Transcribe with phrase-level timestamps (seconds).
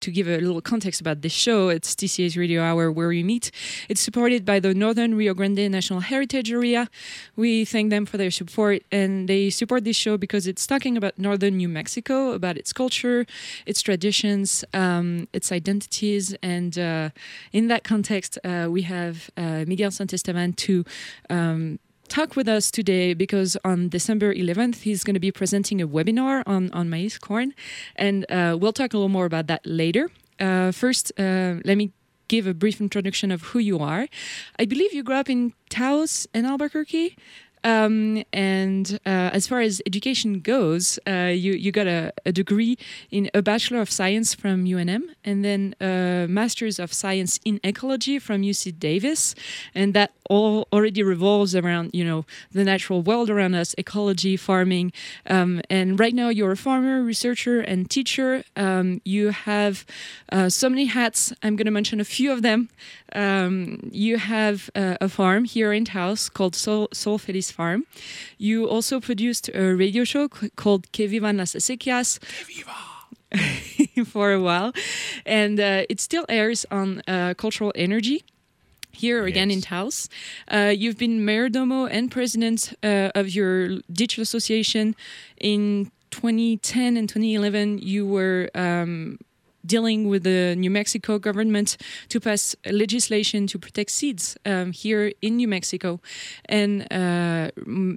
[0.00, 3.50] to give a little context about this show, it's TCA's Radio Hour where we meet.
[3.88, 6.88] It's supported by the Northern Rio Grande National Heritage Area.
[7.36, 11.18] We thank them for their support, and they support this show because it's talking about
[11.18, 13.26] Northern New Mexico, about its culture,
[13.66, 17.10] its traditions, um, its identities, and uh,
[17.52, 20.84] in that context, uh, we have uh, Miguel Santistevan to.
[21.28, 21.78] Um,
[22.10, 26.42] talk with us today because on December 11th, he's going to be presenting a webinar
[26.46, 27.54] on, on maize corn.
[27.96, 30.10] And uh, we'll talk a little more about that later.
[30.38, 31.92] Uh, first, uh, let me
[32.28, 34.08] give a brief introduction of who you are.
[34.58, 37.16] I believe you grew up in Taos and Albuquerque.
[37.62, 42.78] Um, and uh, as far as education goes, uh, you you got a, a, degree
[43.10, 48.18] in a bachelor of science from UNM, and then a master's of science in ecology
[48.18, 49.34] from UC Davis,
[49.74, 54.92] and that all already revolves around you know the natural world around us, ecology, farming,
[55.26, 58.42] um, and right now you're a farmer, researcher, and teacher.
[58.56, 59.84] Um, you have
[60.32, 61.32] uh, so many hats.
[61.42, 62.70] I'm going to mention a few of them.
[63.12, 67.84] Um, you have uh, a farm here in Taos called Sol, Feliz Farm.
[68.38, 72.18] You also produced a radio show called Que Vivan las Acequias.
[74.06, 74.72] for a while,
[75.24, 78.24] and uh, it still airs on uh, Cultural Energy
[78.92, 79.56] here again yes.
[79.56, 80.08] in Taos.
[80.48, 84.94] Uh, you've been mayordomo and president uh, of your digital association
[85.40, 87.78] in 2010 and 2011.
[87.78, 89.18] You were um,
[89.64, 91.76] dealing with the New Mexico government
[92.08, 96.00] to pass legislation to protect seeds um, here in New Mexico.
[96.46, 97.50] And uh,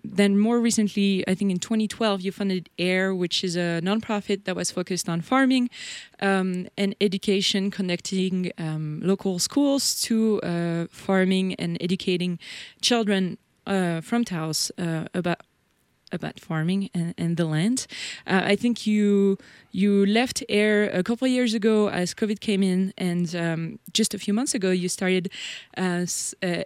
[0.04, 4.56] then more recently, I think in 2012, you funded AIRE, which is a nonprofit that
[4.56, 5.70] was focused on farming
[6.22, 12.40] um, and education, connecting um, local schools to uh, farming and educating
[12.82, 15.42] children uh, from Taos uh, about
[16.12, 17.88] about farming and, and the land.
[18.28, 19.38] Uh, I think you
[19.74, 24.20] you left AIRE a couple years ago as COVID came in, and um, just a
[24.20, 25.32] few months ago you started
[25.76, 26.06] uh,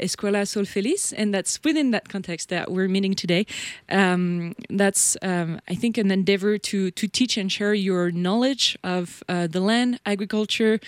[0.05, 3.45] Escuela Sol Feliz, and that's within that context that we're meeting today.
[3.89, 9.23] Um, that's um, I think an endeavor to to teach and share your knowledge of
[9.29, 10.79] uh, the land, agriculture,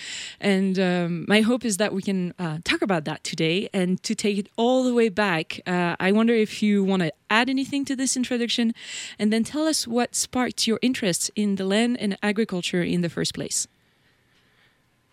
[0.42, 4.14] and um, my hope is that we can uh, talk about that today and to
[4.14, 5.62] take it all the way back.
[5.66, 8.74] Uh, I wonder if you want to add anything to this introduction,
[9.18, 13.10] and then tell us what sparked your interest in the land and agriculture in the
[13.10, 13.68] first place.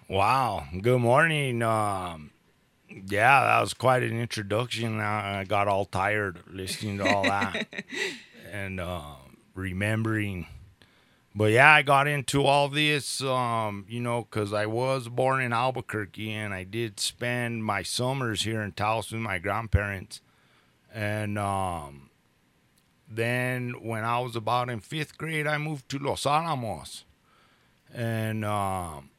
[0.08, 0.64] Wow.
[0.80, 1.62] Good morning.
[1.62, 2.30] Um,
[2.88, 5.00] yeah, that was quite an introduction.
[5.00, 7.66] I got all tired listening to all that
[8.52, 9.16] and uh,
[9.54, 10.46] remembering.
[11.34, 15.52] But yeah, I got into all this, um, you know, because I was born in
[15.52, 20.22] Albuquerque and I did spend my summers here in Taos with my grandparents.
[20.94, 22.08] And um,
[23.08, 27.04] then when I was about in fifth grade, I moved to Los Alamos,
[27.94, 29.10] and um,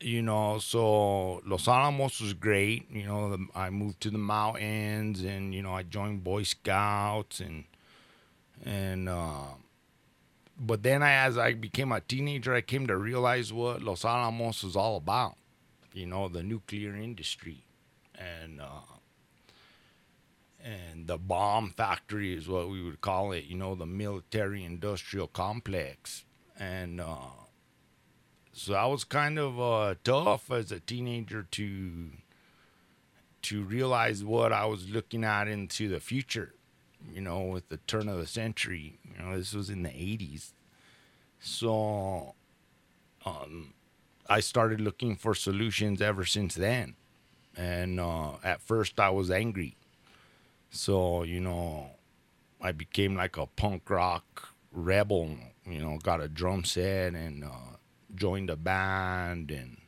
[0.00, 2.90] you know, so Los Alamos was great.
[2.90, 7.40] You know, the, I moved to the mountains, and you know, I joined Boy Scouts,
[7.40, 7.64] and
[8.64, 9.54] and uh,
[10.58, 14.62] but then I, as I became a teenager, I came to realize what Los Alamos
[14.62, 15.36] was all about.
[15.92, 17.64] You know, the nuclear industry,
[18.14, 18.95] and uh,
[20.66, 25.28] and the bomb factory is what we would call it, you know, the military industrial
[25.28, 26.24] complex.
[26.58, 27.44] And uh,
[28.52, 32.10] so I was kind of uh, tough as a teenager to
[33.42, 36.54] to realize what I was looking at into the future,
[37.08, 38.98] you know, with the turn of the century.
[39.04, 40.50] You know, this was in the 80s.
[41.38, 42.34] So
[43.24, 43.74] um,
[44.28, 46.96] I started looking for solutions ever since then.
[47.56, 49.76] And uh, at first I was angry
[50.70, 51.90] so, you know,
[52.60, 57.76] I became like a punk rock rebel, you know, got a drum set and uh,
[58.14, 59.78] joined a band and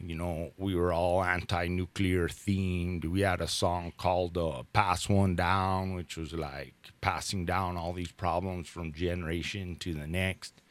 [0.00, 3.04] you know, we were all anti-nuclear themed.
[3.04, 7.92] We had a song called uh, "Pass One Down," which was like passing down all
[7.92, 10.62] these problems from generation to the next.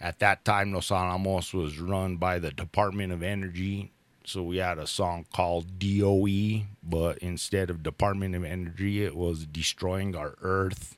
[0.00, 3.92] At that time, Los Alamos was run by the Department of Energy,
[4.24, 9.46] so we had a song called DOE, but instead of Department of Energy, it was
[9.46, 10.96] destroying our Earth.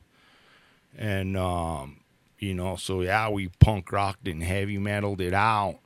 [0.96, 2.00] And um,
[2.38, 5.78] you know, so yeah, we punk rocked and heavy metaled it out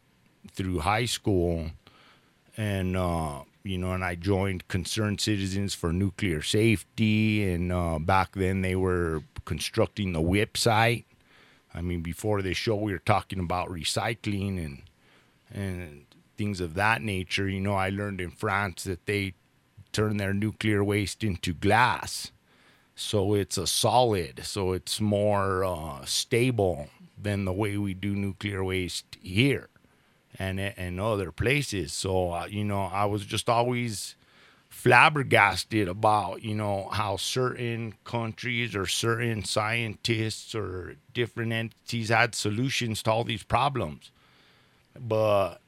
[0.52, 1.70] through high school,
[2.56, 8.32] and uh, you know, and I joined Concerned Citizens for Nuclear Safety, and uh, back
[8.34, 11.06] then they were constructing the WIPP site.
[11.75, 14.82] I mean, before this show, we were talking about recycling and
[15.52, 16.04] and
[16.40, 17.48] things of that nature.
[17.48, 19.34] You know, I learned in France that they
[19.92, 22.32] turn their nuclear waste into glass.
[22.94, 26.88] So it's a solid, so it's more uh, stable
[27.19, 29.69] than the way we do nuclear waste here.
[30.38, 31.92] and and other places.
[31.92, 34.16] So uh, you know, I was just always
[34.69, 43.02] flabbergasted about you know how certain countries or certain scientists or different entities had solutions
[43.04, 44.10] to all these problems,
[44.98, 45.59] but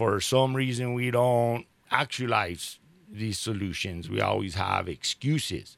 [0.00, 2.78] for some reason we don't actualize
[3.12, 4.08] these solutions.
[4.08, 5.76] We always have excuses.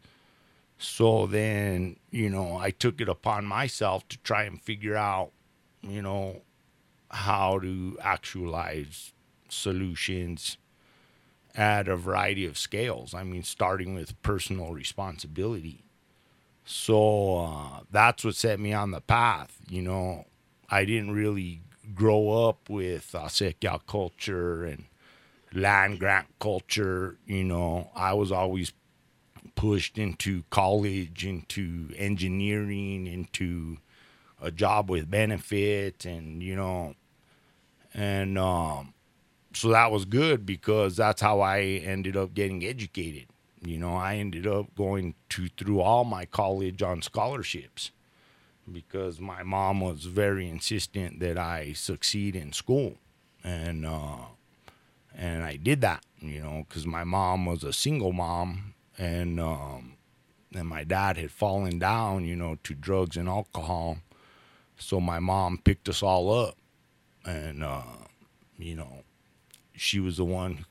[0.78, 5.32] So then, you know, I took it upon myself to try and figure out,
[5.80, 6.42] you know,
[7.10, 9.12] how to actualize
[9.48, 10.56] solutions
[11.56, 13.14] at a variety of scales.
[13.14, 15.82] I mean, starting with personal responsibility.
[16.64, 19.58] So uh, that's what set me on the path.
[19.68, 20.26] You know,
[20.70, 21.62] I didn't really
[21.94, 24.84] grow up with acequia culture and
[25.52, 27.16] land grant culture.
[27.26, 28.72] You know, I was always
[29.54, 33.78] pushed into college, into engineering, into
[34.40, 36.94] a job with benefit, and you know,
[37.94, 38.94] and um,
[39.54, 43.26] so that was good because that's how I ended up getting educated.
[43.64, 47.92] You know, I ended up going to through all my college on scholarships
[48.72, 52.96] because my mom was very insistent that I succeed in school,
[53.44, 54.26] and uh,
[55.14, 56.04] and I did that.
[56.20, 59.94] You know, because my mom was a single mom, and um,
[60.54, 63.98] and my dad had fallen down, you know, to drugs and alcohol.
[64.78, 66.56] So my mom picked us all up,
[67.24, 67.82] and uh,
[68.58, 69.02] you know,
[69.74, 70.66] she was the one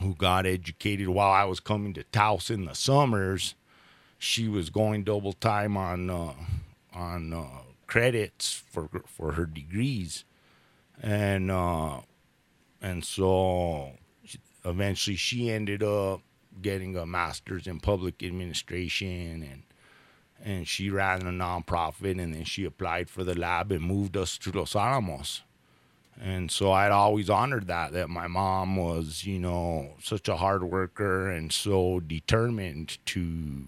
[0.00, 3.54] who got educated while I was coming to Taos in the summers.
[4.18, 6.32] She was going double time on uh,
[6.94, 7.46] on uh,
[7.86, 10.24] credits for for her degrees,
[11.02, 12.00] and uh,
[12.80, 13.92] and so
[14.64, 16.22] eventually she ended up
[16.62, 19.62] getting a master's in public administration and
[20.44, 24.36] and she ran a nonprofit and then she applied for the lab and moved us
[24.36, 25.42] to Los Alamos.
[26.20, 30.62] And so I'd always honored that that my mom was, you know, such a hard
[30.64, 33.64] worker and so determined to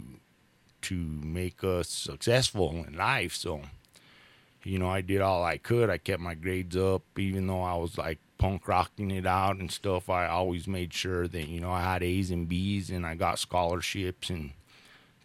[0.88, 3.35] to make us successful in life.
[3.35, 3.62] So,
[4.65, 5.91] you know, I did all I could.
[5.91, 9.71] I kept my grades up even though I was like punk rocking it out and
[9.71, 13.15] stuff, I always made sure that, you know, I had A's and B's and I
[13.15, 14.53] got scholarships and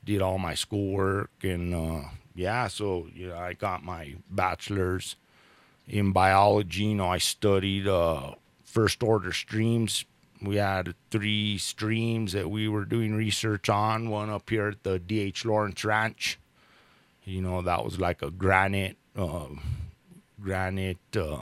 [0.04, 1.31] did all my schoolwork.
[1.44, 5.16] And uh, yeah, so, you know, I got my bachelor's
[5.88, 6.86] in biology.
[6.86, 10.06] You know, I studied uh, first order streams.
[10.41, 14.09] We had three streams that we were doing research on.
[14.09, 15.45] One up here at the D.H.
[15.45, 16.39] Lawrence Ranch.
[17.23, 19.49] You know, that was like a granite, uh,
[20.41, 21.38] granite uh,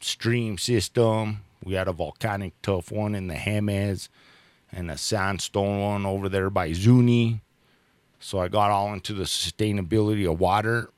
[0.00, 1.42] stream system.
[1.62, 4.08] We had a volcanic tuff one in the Jemez
[4.72, 7.40] and a sandstone one over there by Zuni.
[8.18, 10.90] So I got all into the sustainability of water.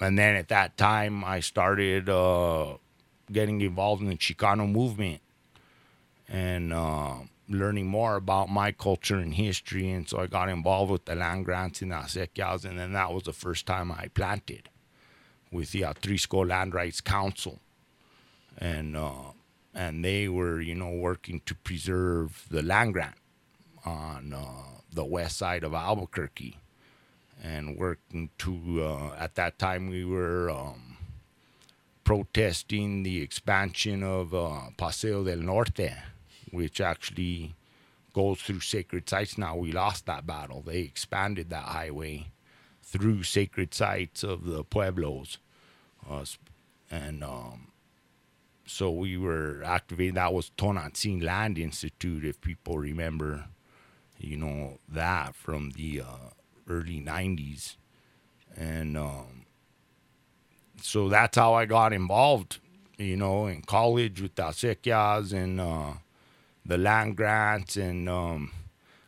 [0.00, 2.78] And then at that time, I started uh,
[3.30, 5.20] getting involved in the Chicano movement
[6.28, 7.14] and uh,
[7.48, 9.90] learning more about my culture and history.
[9.90, 12.64] And so I got involved with the land grants in acequias.
[12.64, 14.68] And then that was the first time I planted
[15.52, 17.60] with the Atrisco Land Rights Council
[18.58, 19.32] and uh,
[19.74, 23.16] and they were you know working to preserve the land grant
[23.84, 26.58] on uh, the west side of Albuquerque,
[27.42, 30.96] and working to uh, at that time we were um,
[32.04, 35.92] protesting the expansion of uh, Paseo del Norte,
[36.50, 37.54] which actually
[38.12, 39.36] goes through sacred sites.
[39.36, 40.62] Now we lost that battle.
[40.62, 42.28] They expanded that highway
[42.82, 45.38] through sacred sites of the pueblos,
[46.08, 46.24] uh,
[46.90, 47.68] and um,
[48.64, 50.14] so we were activating.
[50.14, 53.46] That was Tonantzin Land Institute, if people remember,
[54.18, 56.30] you know that from the uh,
[56.68, 57.76] early '90s,
[58.56, 59.46] and um,
[60.80, 62.60] so that's how I got involved.
[62.98, 65.94] You know, in college with the acequias and uh,
[66.66, 68.50] the land grants, and um,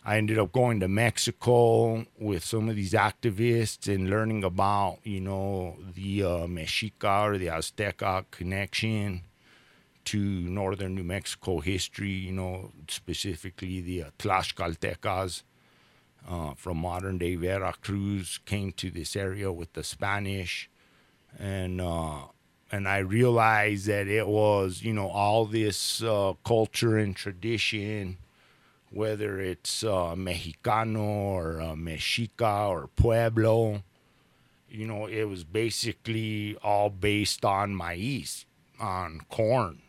[0.04, 5.20] I ended up going to Mexico with some of these activists and learning about, you
[5.20, 9.22] know, the uh, Mexica or the Azteca connection
[10.04, 15.42] to northern New Mexico history, you know, specifically the uh, Tlaxcaltecas
[16.28, 20.70] uh, from modern day Veracruz came to this area with the Spanish.
[21.38, 22.28] And, uh,
[22.70, 28.18] and I realized that it was, you know, all this uh, culture and tradition,
[28.90, 33.82] whether it's uh, Mexicano or uh, Mexica or Pueblo,
[34.70, 38.44] you know, it was basically all based on maize,
[38.78, 39.80] on corn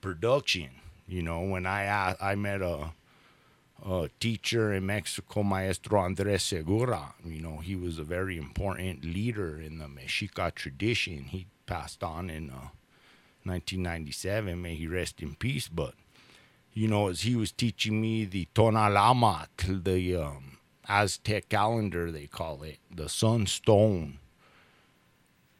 [0.00, 0.70] production.
[1.06, 2.92] You know, when I I met a,
[3.84, 7.14] a teacher in Mexico, Maestro Andres Segura.
[7.24, 11.24] You know, he was a very important leader in the Mexica tradition.
[11.24, 12.70] He passed on in uh,
[13.44, 14.60] 1997.
[14.60, 15.68] May he rest in peace.
[15.68, 15.94] But
[16.72, 22.62] you know, as he was teaching me the Tonalamatl, the um, Aztec calendar, they call
[22.62, 24.18] it, the sunstone.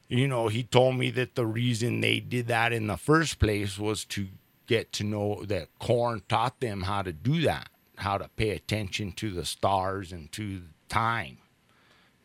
[0.08, 3.78] You know, he told me that the reason they did that in the first place
[3.78, 4.28] was to
[4.66, 9.12] get to know that corn taught them how to do that, how to pay attention
[9.12, 11.38] to the stars and to time,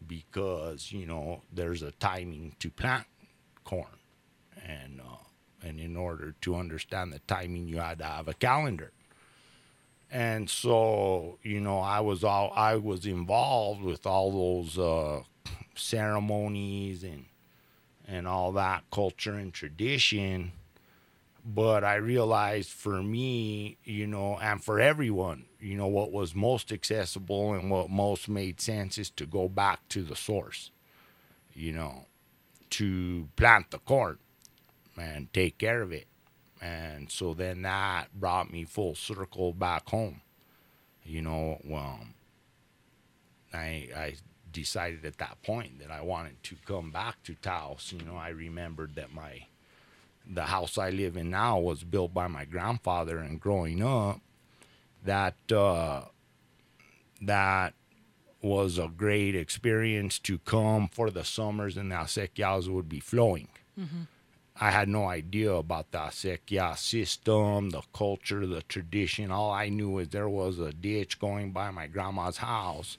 [0.06, 3.08] because you know there's a timing to plant
[3.64, 4.00] corn,
[4.66, 5.24] and uh,
[5.64, 8.92] and in order to understand the timing, you had to have a calendar.
[10.14, 15.22] And so, you know, I was all I was involved with all those uh,
[15.76, 17.26] ceremonies and
[18.08, 20.52] and all that culture and tradition.
[21.46, 26.72] But I realized for me, you know, and for everyone, you know, what was most
[26.72, 30.72] accessible and what most made sense is to go back to the source,
[31.54, 32.06] you know,
[32.72, 34.18] to plant the corn
[35.00, 36.08] and take care of it.
[36.62, 40.22] And so then that brought me full circle back home.
[41.04, 42.00] You know, well,
[43.54, 44.16] I I
[44.52, 47.94] decided at that point that I wanted to come back to Taos.
[47.98, 49.48] You know, I remembered that my
[50.28, 54.22] the house I live in now was built by my grandfather, and growing up,
[55.04, 56.04] that uh,
[57.22, 57.74] that
[58.42, 63.48] was a great experience to come for the summers, and the acequias would be flowing.
[63.80, 64.04] Mm-hmm.
[64.60, 69.32] I had no idea about the acequia system, the culture, the tradition.
[69.32, 72.98] All I knew is there was a ditch going by my grandma's house,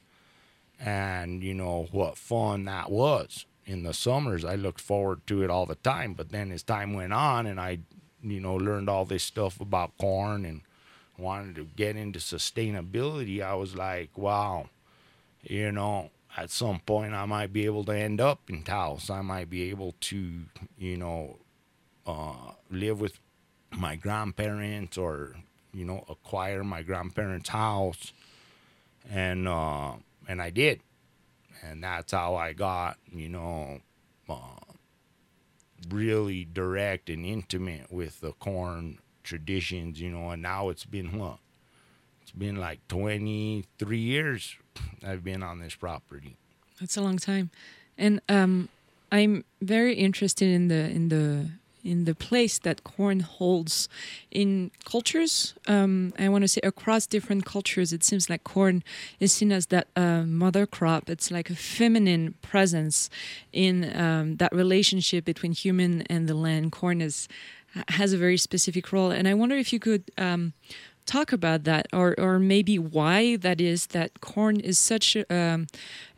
[0.80, 4.44] and you know what fun that was in the summers.
[4.44, 6.14] I looked forward to it all the time.
[6.14, 7.78] But then as time went on, and I,
[8.22, 10.62] you know, learned all this stuff about corn and
[11.18, 14.68] wanted to get into sustainability, I was like, wow,
[15.42, 19.10] you know, at some point I might be able to end up in Taos.
[19.10, 20.40] I might be able to,
[20.78, 21.38] you know,
[22.06, 23.18] uh, live with
[23.70, 25.36] my grandparents or
[25.72, 28.12] you know acquire my grandparents' house,
[29.10, 29.92] and uh,
[30.28, 30.80] and I did,
[31.62, 33.80] and that's how I got you know
[34.28, 34.74] uh,
[35.88, 41.38] really direct and intimate with the corn traditions, you know, and now it's been what
[42.22, 44.56] it's been like 23 years
[45.06, 46.36] I've been on this property.
[46.80, 47.50] That's a long time,
[47.98, 48.68] and um,
[49.12, 51.50] I'm very interested in the in the
[51.84, 53.88] in the place that corn holds
[54.30, 55.54] in cultures.
[55.66, 58.84] Um, I want to say across different cultures, it seems like corn
[59.18, 61.10] is seen as that uh, mother crop.
[61.10, 63.10] It's like a feminine presence
[63.52, 66.72] in um, that relationship between human and the land.
[66.72, 67.28] Corn is
[67.88, 70.04] has a very specific role, and I wonder if you could.
[70.18, 70.52] Um,
[71.04, 75.66] talk about that or or maybe why that is that corn is such a, um,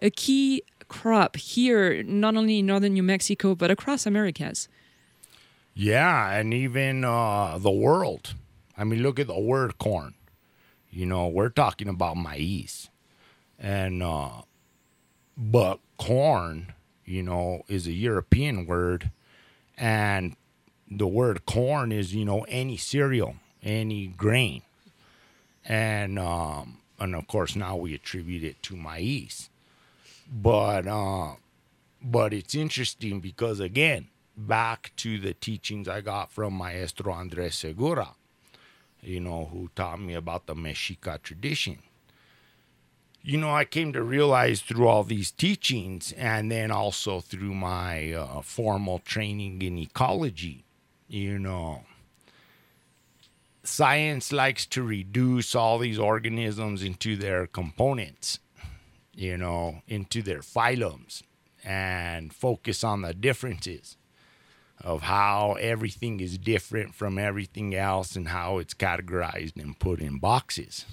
[0.00, 4.68] a key crop here not only in northern new mexico but across americas
[5.74, 8.34] yeah, and even uh, the world.
[8.78, 10.14] I mean, look at the word corn.
[10.90, 12.88] You know, we're talking about maize,
[13.58, 14.42] and uh,
[15.36, 16.72] but corn,
[17.04, 19.10] you know, is a European word,
[19.76, 20.36] and
[20.98, 24.62] the word corn is you know any cereal, any grain,
[25.64, 29.50] and um, and of course now we attribute it to maize,
[30.30, 31.32] but uh,
[32.02, 38.10] but it's interesting because again back to the teachings I got from Maestro Andres Segura,
[39.00, 41.78] you know, who taught me about the Mexica tradition.
[43.22, 48.12] You know, I came to realize through all these teachings and then also through my
[48.12, 50.63] uh, formal training in ecology,
[51.14, 51.84] you know,
[53.62, 58.40] science likes to reduce all these organisms into their components,
[59.14, 61.22] you know, into their phylums
[61.64, 63.96] and focus on the differences
[64.80, 70.18] of how everything is different from everything else and how it's categorized and put in
[70.18, 70.84] boxes.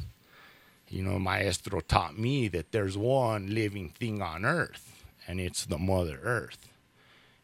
[0.88, 5.80] You know, Maestro taught me that there's one living thing on earth, and it's the
[5.80, 6.71] Mother Earth.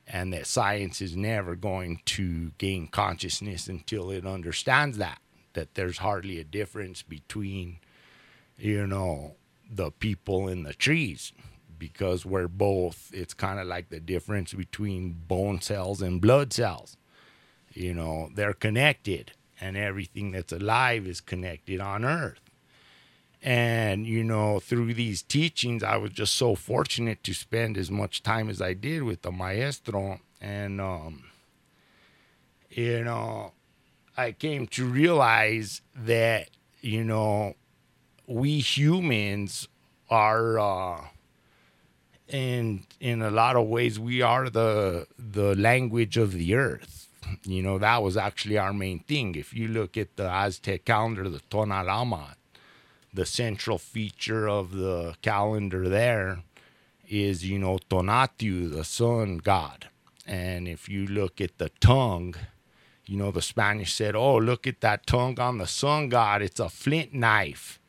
[0.10, 5.20] And that science is never going to gain consciousness until it understands that,
[5.54, 7.80] that there's hardly a difference between,
[8.58, 9.36] you know,
[9.70, 11.34] the people and the trees
[11.78, 16.98] because we're both it's kind of like the difference between bone cells and blood cells.
[17.74, 22.47] You know they're connected and everything that's alive is connected on earth
[23.44, 28.24] and you know through these teachings i was just so fortunate to spend as much
[28.24, 30.20] time as i did with the maestro.
[30.42, 31.24] And um
[32.70, 33.54] you know
[34.16, 36.50] i came to realize that
[36.82, 37.56] you know
[38.28, 39.68] we humans
[40.10, 41.02] are uh
[42.30, 47.08] and in a lot of ways we are the the language of the earth.
[47.46, 49.36] You know that was actually our main thing.
[49.36, 52.37] If you look at the aztec calendar the tonalama
[53.14, 56.40] the central feature of the calendar there
[57.08, 59.88] is you know tonatiuh the sun god
[60.26, 62.36] and if you look at the tongue
[63.06, 66.60] you know the spanish said oh look at that tongue on the sun god it's
[66.60, 67.80] a flint knife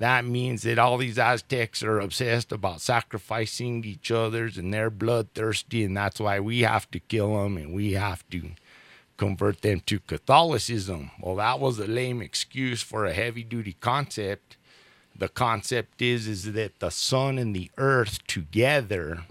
[0.00, 5.84] that means that all these Aztecs are obsessed about sacrificing each other's and they're bloodthirsty,
[5.84, 8.52] and that's why we have to kill them and we have to
[9.18, 11.10] convert them to Catholicism.
[11.20, 14.56] Well, that was a lame excuse for a heavy duty concept.
[15.16, 19.24] The concept is is that the sun and the earth together,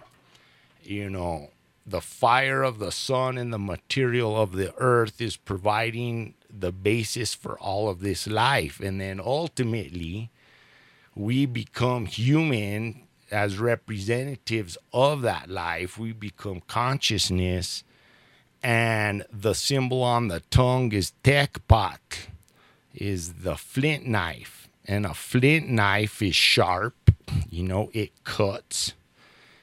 [0.84, 1.50] you know,
[1.86, 7.34] the fire of the sun and the material of the earth is providing the basis
[7.34, 8.80] for all of this life.
[8.80, 10.30] And then ultimately,
[11.16, 15.98] we become human as representatives of that life.
[15.98, 17.84] We become consciousness,
[18.64, 22.28] and the symbol on the tongue is Tecpat,
[22.94, 24.59] is the flint knife,
[24.90, 26.96] and a flint knife is sharp.
[27.50, 28.94] You know, it cuts.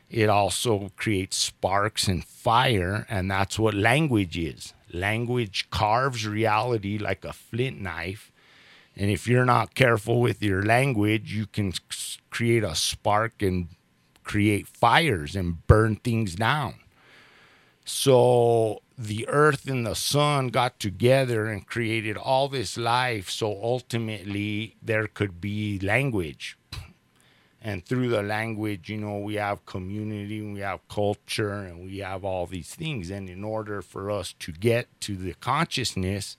[0.09, 4.73] It also creates sparks and fire, and that's what language is.
[4.93, 8.31] Language carves reality like a flint knife
[8.97, 11.75] and if you're not careful with your language, you can
[12.31, 13.69] create a spark and
[14.25, 16.77] create fires and burn things down.
[17.85, 23.29] So the earth and the sun got together and created all this life.
[23.29, 26.57] So ultimately, there could be language.
[27.61, 32.25] And through the language, you know, we have community, we have culture, and we have
[32.25, 33.11] all these things.
[33.11, 36.37] And in order for us to get to the consciousness,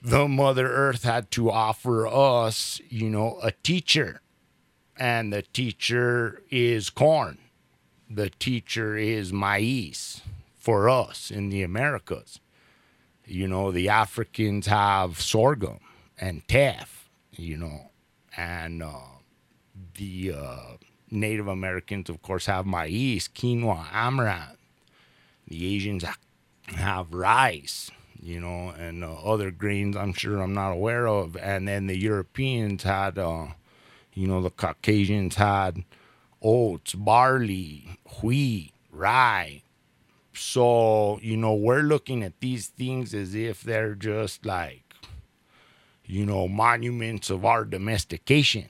[0.00, 4.20] the Mother Earth had to offer us, you know, a teacher.
[4.96, 7.38] And the teacher is corn.
[8.08, 10.22] The teacher is maize
[10.64, 12.40] for us in the Americas.
[13.26, 15.80] You know, the Africans have sorghum
[16.18, 17.90] and teff, you know,
[18.36, 19.20] and uh,
[19.96, 20.60] the uh,
[21.10, 24.58] Native Americans, of course, have maize, quinoa, amaranth.
[25.46, 26.04] The Asians
[26.66, 27.90] have rice
[28.24, 31.36] you know, and uh, other grains I'm sure I'm not aware of.
[31.36, 33.48] And then the Europeans had, uh,
[34.14, 35.84] you know, the Caucasians had
[36.40, 39.63] oats, barley, wheat, rye.
[40.34, 44.82] So, you know, we're looking at these things as if they're just like,
[46.04, 48.66] you know, monuments of our domestication.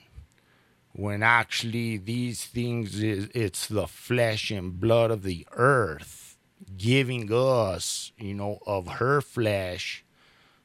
[0.93, 6.37] When actually these things is it's the flesh and blood of the earth
[6.77, 10.05] giving us, you know, of her flesh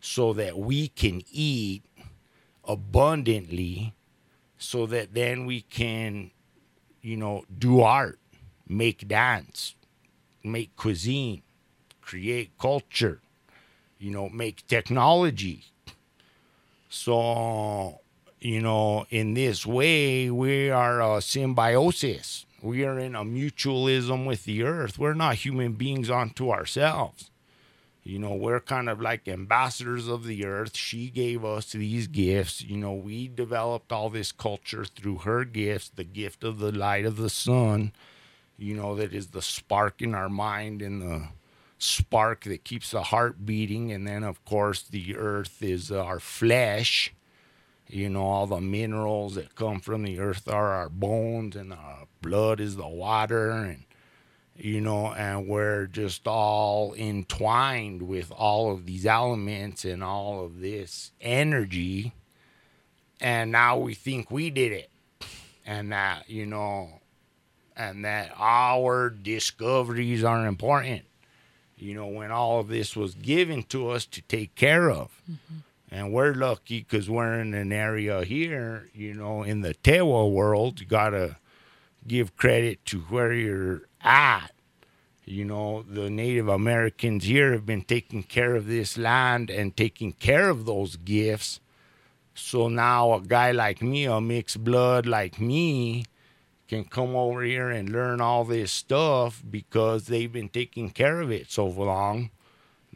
[0.01, 1.85] so that we can eat
[2.65, 3.95] abundantly
[4.57, 6.31] so that then we can,
[7.01, 8.21] you know, do art,
[8.69, 9.75] make dance,
[10.43, 11.43] make cuisine,
[12.01, 13.21] create culture,
[13.99, 15.65] you know, make technology.
[16.89, 18.01] So,
[18.41, 24.45] you know, in this way, we are a symbiosis we are in a mutualism with
[24.45, 24.99] the earth.
[24.99, 27.31] We're not human beings unto ourselves.
[28.03, 30.77] You know, we're kind of like ambassadors of the earth.
[30.77, 32.63] She gave us these gifts.
[32.63, 37.05] You know, we developed all this culture through her gifts, the gift of the light
[37.05, 37.93] of the sun,
[38.61, 41.29] you know, that is the spark in our mind and the
[41.79, 43.91] spark that keeps the heart beating.
[43.91, 47.13] And then, of course, the earth is uh, our flesh
[47.93, 52.07] you know, all the minerals that come from the earth are our bones, and our
[52.23, 53.85] blood is the water, and
[54.57, 60.61] you know, and we're just all entwined with all of these elements and all of
[60.61, 62.13] this energy.
[63.21, 64.91] And now we think we did it,
[65.67, 67.00] and that, you know,
[67.81, 71.03] and that our discoveries are important.
[71.77, 75.23] You know, when all of this was given to us to take care of.
[75.31, 75.59] Mm-hmm
[75.91, 80.81] and we're lucky because we're in an area here, you know, in the Tewa world,
[80.81, 81.37] you got to
[82.07, 84.53] give credit to where you're at.
[85.25, 90.13] You know, the Native Americans here have been taking care of this land and taking
[90.13, 91.61] care of those gifts.
[92.35, 96.05] So now a guy like me, a mixed blood like me,
[96.71, 101.29] can come over here and learn all this stuff because they've been taking care of
[101.29, 102.31] it so long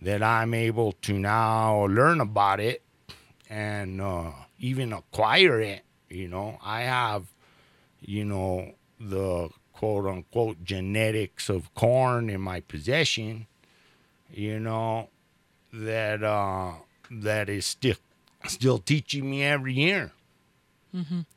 [0.01, 2.83] that I'm able to now learn about it
[3.51, 5.83] and uh, even acquire it.
[6.09, 7.25] You know, I have,
[8.01, 13.49] you know, the quote unquote genetics of corn in my possession.
[14.33, 15.09] You know,
[15.73, 16.75] that uh,
[17.11, 17.97] that is still
[18.47, 20.13] still teaching me every year.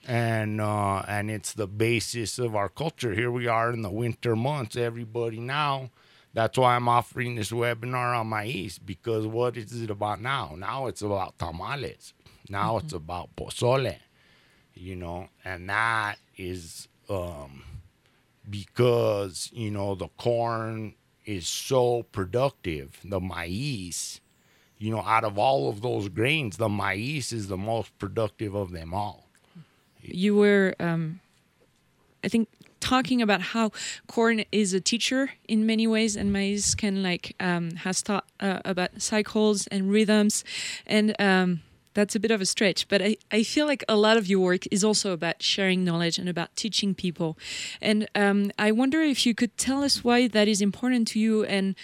[0.07, 3.13] And uh, and it's the basis of our culture.
[3.13, 4.75] Here we are in the winter months.
[4.75, 5.89] Everybody now.
[6.33, 10.53] That's why I'm offering this webinar on Maíz because what is it about now?
[10.55, 12.13] Now it's about tamales.
[12.49, 13.97] Now it's about pozole,
[14.75, 17.63] you know, and that is um,
[18.49, 20.93] because you know the corn
[21.25, 22.99] is so productive.
[23.03, 24.21] The maize,
[24.77, 28.71] you know, out of all of those grains, the maize is the most productive of
[28.71, 29.26] them all.
[30.07, 31.19] You were, um,
[32.23, 33.71] I think, talking about how
[34.07, 38.59] corn is a teacher in many ways, and maize can like um, has taught uh,
[38.65, 40.43] about cycles and rhythms,
[40.85, 41.61] and um,
[41.93, 42.87] that's a bit of a stretch.
[42.87, 46.17] But I, I feel like a lot of your work is also about sharing knowledge
[46.17, 47.37] and about teaching people,
[47.81, 51.43] and um, I wonder if you could tell us why that is important to you
[51.45, 51.75] and.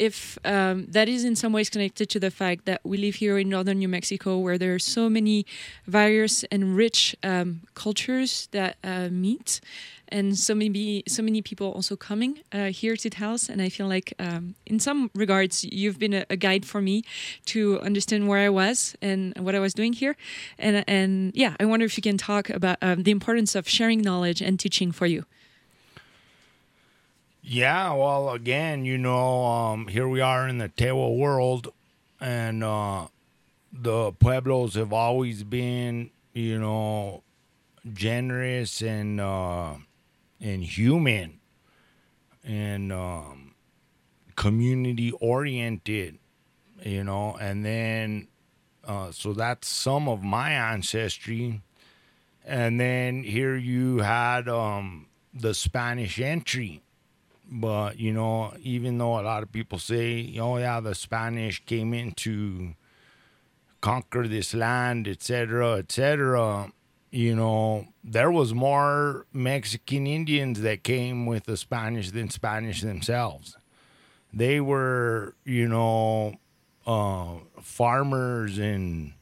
[0.00, 3.36] If um, that is in some ways connected to the fact that we live here
[3.36, 5.44] in northern New Mexico, where there are so many
[5.86, 9.60] various and rich um, cultures that uh, meet,
[10.08, 13.50] and so many so many people also coming uh, here to Taos.
[13.50, 17.04] And I feel like, um, in some regards, you've been a, a, guide for me
[17.52, 20.16] to understand where I was and what I was doing here.
[20.58, 24.00] And and yeah, I wonder if you can talk about um, the importance of sharing
[24.00, 25.26] knowledge and teaching for you.
[27.42, 31.72] Yeah, well, again, you know, um, here we are in the Tewa world,
[32.20, 33.06] and uh,
[33.72, 37.22] the pueblos have always been, you know,
[37.94, 39.74] generous and uh,
[40.38, 41.40] and human
[42.44, 43.54] and um,
[44.36, 46.18] community oriented,
[46.82, 48.28] you know, and then
[48.84, 51.62] uh, so that's some of my ancestry,
[52.44, 56.82] and then here you had um, the Spanish entry
[57.50, 61.92] but you know, even though a lot of people say, "Oh yeah, the Spanish came
[61.92, 62.74] in to
[63.80, 66.72] conquer this land, etc., etc.,"
[67.10, 73.56] you know, there was more Mexican Indians that came with the Spanish than Spanish themselves.
[74.32, 76.36] They were, you know,
[76.86, 79.14] uh, farmers and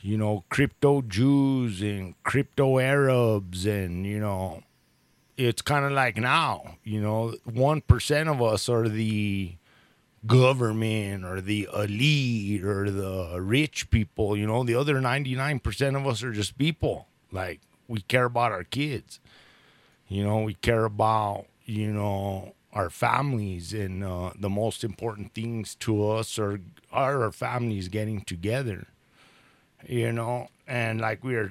[0.00, 4.62] you know, crypto Jews and crypto Arabs and you know
[5.36, 9.54] it's kind of like now, you know, 1% of us are the
[10.26, 16.22] government or the elite or the rich people, you know, the other 99% of us
[16.22, 17.08] are just people.
[17.32, 19.20] Like we care about our kids.
[20.08, 25.74] You know, we care about, you know, our families and uh, the most important things
[25.76, 26.60] to us are,
[26.92, 28.86] are our families getting together.
[29.86, 31.50] You know, and like we were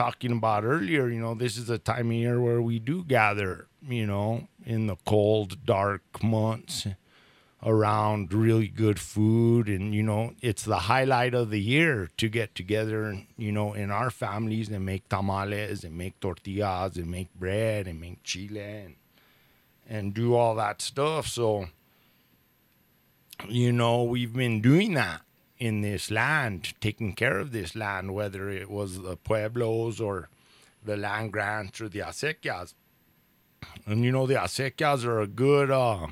[0.00, 3.66] talking about earlier, you know, this is a time of year where we do gather,
[3.86, 6.86] you know, in the cold, dark months
[7.62, 9.68] around really good food.
[9.68, 13.90] And, you know, it's the highlight of the year to get together, you know, in
[13.90, 18.94] our families and make tamales and make tortillas and make bread and make chile and,
[19.86, 21.26] and do all that stuff.
[21.26, 21.66] So,
[23.50, 25.20] you know, we've been doing that
[25.60, 30.30] in this land, taking care of this land, whether it was the pueblos or
[30.82, 32.72] the land grants or the acequias.
[33.86, 36.06] And you know, the acequias are a good uh,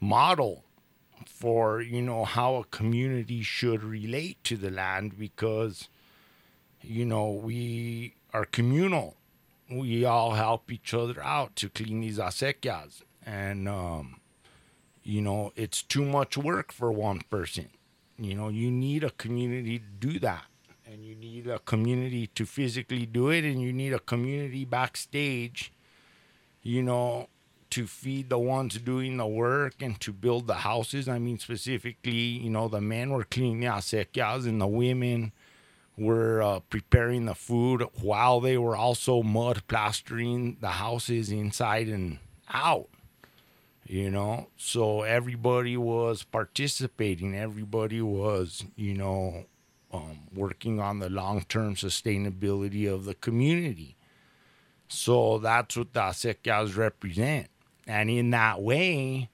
[0.00, 0.64] model
[1.26, 5.88] for you know how a community should relate to the land because
[6.80, 9.16] you know we are communal.
[9.70, 14.20] We all help each other out to clean these acequias, and um,
[15.02, 17.68] you know it's too much work for one person
[18.18, 20.44] you know, you need a community to do that.
[20.86, 23.44] And you need a community to physically do it.
[23.44, 25.72] And you need a community backstage,
[26.62, 27.28] you know,
[27.70, 31.08] to feed the ones doing the work and to build the houses.
[31.08, 35.32] I mean, specifically, you know, the men were cleaning the acequias and the women
[35.98, 42.18] were uh, preparing the food while they were also mud plastering the houses inside and
[42.48, 42.88] out
[43.86, 44.48] you know?
[44.56, 47.34] So everybody was participating.
[47.34, 49.46] Everybody was you know
[49.92, 53.96] um, working on the long-term sustainability of the community.
[54.88, 57.48] So that's what the acequias represent.
[57.86, 59.30] And in that way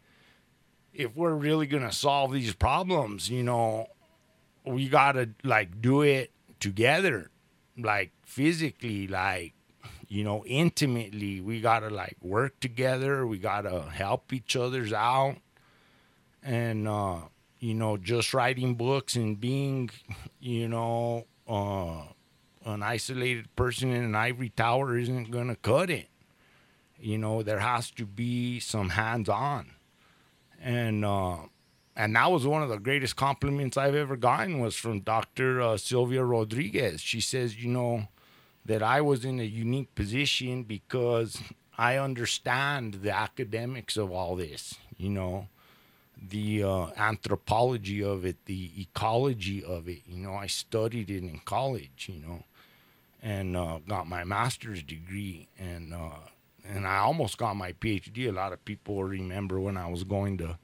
[0.93, 3.87] if we're really going to solve these problems you know
[4.65, 7.31] we got to like do it together
[7.79, 9.55] like physically like
[10.12, 11.40] you know, intimately.
[11.40, 13.27] We got to like work together.
[13.27, 15.37] We got to help each other's out.
[16.42, 17.20] And, uh,
[17.61, 19.88] you know, just writing books and being,
[20.38, 22.03] you know, uh,
[22.66, 26.09] an isolated person in an ivory tower isn't going to cut it.
[27.01, 29.70] You know, there has to be some hands on.
[30.61, 31.38] And, uh,
[31.96, 35.62] and that was one of the greatest compliments I've ever gotten was from Dr.
[35.62, 37.01] Uh, Sylvia Rodriguez.
[37.01, 38.09] She says, you know,
[38.64, 41.40] that I was in a unique position because
[41.77, 45.48] I understand the academics of all this, you know,
[46.29, 50.03] the uh, anthropology of it, the ecology of it.
[50.07, 52.44] You know, I studied it in college, you know,
[53.22, 56.20] and uh, got my master's degree, and uh,
[56.64, 58.29] and I almost got my PhD.
[58.29, 60.59] A lot of people remember when I was going to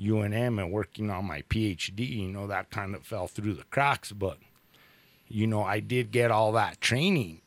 [0.00, 2.08] UNM and working on my PhD.
[2.08, 4.38] You know, that kind of fell through the cracks, but
[5.28, 7.40] you know, I did get all that training,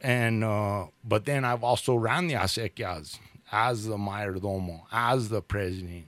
[0.00, 3.18] and uh, but then I've also ran the acequias
[3.50, 6.06] as the mayordomo, as the president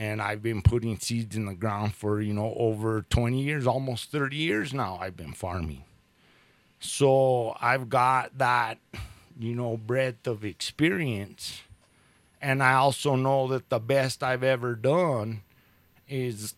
[0.00, 4.10] and I've been putting seeds in the ground for you know over 20 years, almost
[4.10, 4.98] 30 years now.
[4.98, 5.84] I've been farming,
[6.80, 8.78] so I've got that
[9.38, 11.60] you know breadth of experience,
[12.40, 15.42] and I also know that the best I've ever done
[16.08, 16.54] is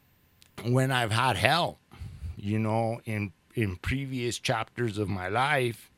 [0.65, 1.79] when I've had help.
[2.37, 5.91] You know, in in previous chapters of my life,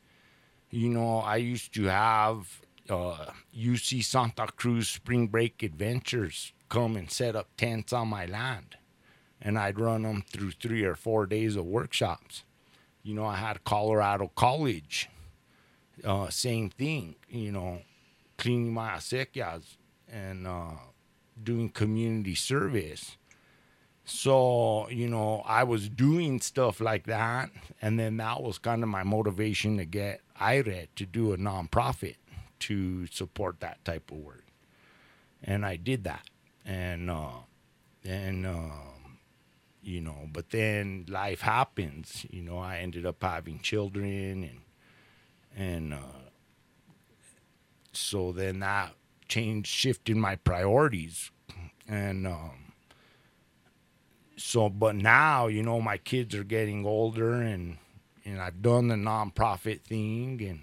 [0.71, 7.11] you know, I used to have uh, UC Santa Cruz spring break adventures come and
[7.11, 8.77] set up tents on my land.
[9.41, 12.45] And I'd run them through three or four days of workshops.
[13.03, 15.09] You know, I had Colorado College,
[16.03, 17.83] uh, same thing, you know,
[18.39, 19.77] cleaning my acequias
[20.11, 20.71] and uh,
[21.43, 23.17] doing community service.
[24.05, 27.51] So, you know, I was doing stuff like that.
[27.81, 32.17] And then that was kind of my motivation to get IRED to do a nonprofit
[32.61, 34.45] to support that type of work.
[35.43, 36.29] And I did that
[36.65, 37.41] and uh,
[38.05, 39.19] and um,
[39.83, 42.27] you know, but then life happens.
[42.31, 44.61] You know, I ended up having children, and
[45.57, 46.31] and uh,
[47.93, 48.95] so then that
[49.29, 51.31] changed, shifted my priorities,
[51.87, 52.64] and um,
[54.37, 54.69] so.
[54.69, 57.79] But now, you know, my kids are getting older, and
[58.25, 60.61] and I've done the nonprofit thing, and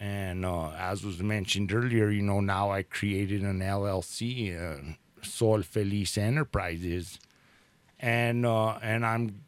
[0.00, 5.62] and uh, as was mentioned earlier, you know, now I created an LLC, uh, Sol
[5.62, 7.18] Feliz Enterprises,
[8.00, 9.42] and uh, and I'm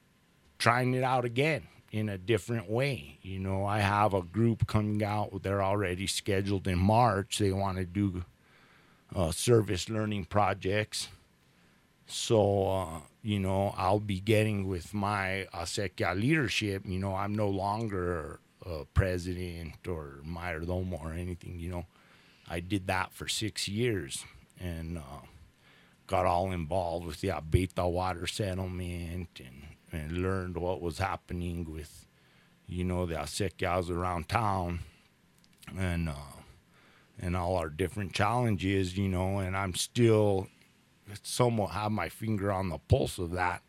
[0.59, 3.18] trying it out again in a different way.
[3.23, 5.42] You know, I have a group coming out.
[5.42, 7.38] They're already scheduled in March.
[7.38, 8.25] They want to do
[9.14, 11.09] uh, service learning projects.
[12.07, 16.82] So, uh, you know, I'll be getting with my Acequia leadership.
[16.84, 21.58] You know, I'm no longer a president or mayordomo or anything.
[21.58, 21.87] You know,
[22.48, 24.26] I did that for six years.
[24.60, 25.26] And, uh,
[26.06, 32.06] got all involved with the Abeyta water settlement and, and learned what was happening with,
[32.66, 34.80] you know, the acequias around town
[35.78, 36.42] and, uh,
[37.18, 40.48] and all our different challenges, you know, and I'm still
[41.23, 43.62] somewhat have my finger on the pulse of that.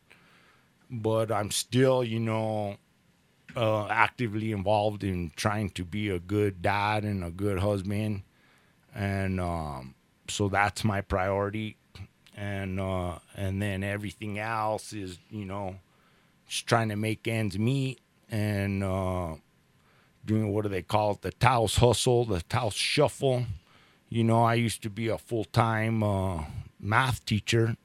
[0.89, 2.77] But I'm still, you know,
[3.55, 8.23] uh, actively involved in trying to be a good dad and a good husband.
[8.93, 9.95] And um,
[10.29, 11.77] so that's my priority
[12.35, 15.75] and uh, and then everything else is you know
[16.47, 19.35] just trying to make ends meet and uh,
[20.25, 23.45] doing what do they call it the Taos hustle, the Taos shuffle.
[24.09, 26.43] You know, I used to be a full time uh,
[26.85, 27.75] math teacher.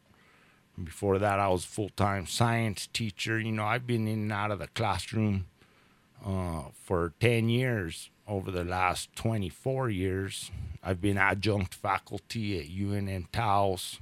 [0.82, 3.38] Before that, I was full time science teacher.
[3.38, 5.46] You know, I've been in and out of the classroom
[6.24, 8.10] uh, for 10 years.
[8.28, 10.52] Over the last 24 years,
[10.84, 13.98] I've been adjunct faculty at UNM Taos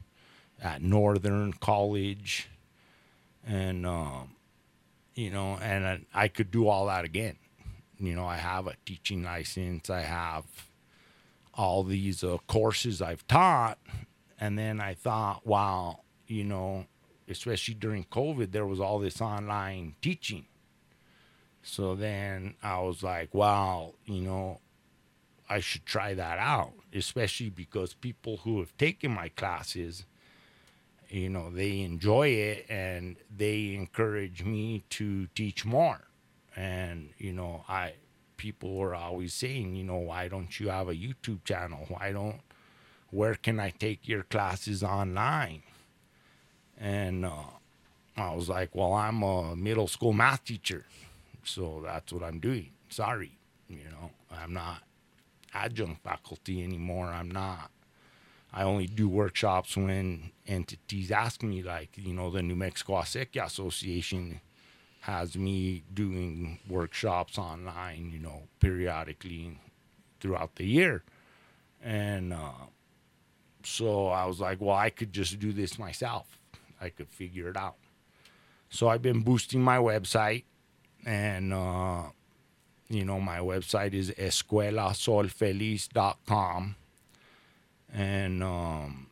[0.63, 2.49] at Northern College,
[3.47, 4.37] and um,
[5.15, 7.37] you know, and I, I could do all that again.
[7.99, 9.89] You know, I have a teaching license.
[9.89, 10.45] I have
[11.55, 13.79] all these uh, courses I've taught,
[14.40, 16.87] and then I thought, wow, you know,
[17.29, 20.46] especially during COVID, there was all this online teaching.
[21.62, 24.61] So then I was like, wow, you know,
[25.51, 30.05] I should try that out, especially because people who have taken my classes
[31.11, 36.01] you know they enjoy it and they encourage me to teach more
[36.57, 37.92] and you know i
[38.37, 42.40] people were always saying you know why don't you have a youtube channel why don't
[43.11, 45.62] where can i take your classes online?
[46.81, 47.51] And uh,
[48.16, 50.85] i was like well i'm a middle school math teacher
[51.44, 52.71] so that's what i'm doing.
[52.88, 53.33] Sorry
[53.68, 54.83] you know i'm not
[55.55, 57.07] adjunct faculty anymore.
[57.07, 57.71] I'm not.
[58.53, 63.44] I only do workshops when entities ask me, like, you know, the New Mexico Acequia
[63.44, 64.40] Association
[65.01, 69.59] has me doing workshops online, you know, periodically
[70.21, 71.03] throughout the year.
[71.83, 72.53] And uh,
[73.64, 76.27] so I was like, well, I could just do this myself.
[76.81, 77.77] I could figure it out.
[78.71, 80.44] So I've been boosting my website
[81.05, 82.05] and uh,
[82.88, 86.77] you know, my website is escuelasolfeliz.com.
[87.92, 89.09] And, um,